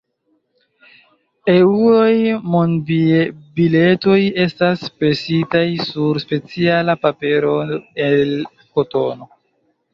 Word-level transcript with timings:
Eŭro-monbiletoj 1.51 4.17
estas 4.47 4.87
presitaj 5.03 5.63
sur 5.93 6.23
speciala 6.27 6.99
papero 7.07 7.55
el 8.11 8.29
kotono. 8.61 9.35